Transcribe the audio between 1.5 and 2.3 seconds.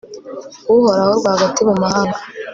mu mahanga